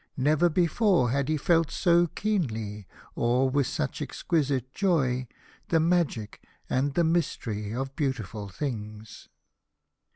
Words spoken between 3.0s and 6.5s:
or with such exquisite joy, the magic